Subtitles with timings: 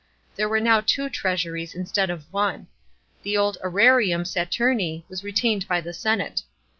[0.35, 2.65] There were now two treasuries instead of one.
[3.21, 6.41] The old serarium Saturni was retained by the senaoe.